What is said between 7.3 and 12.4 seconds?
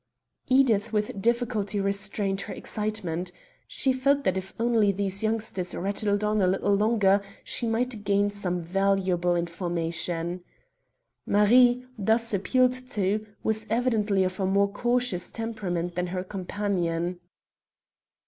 she might gain some valuable information. Marie, thus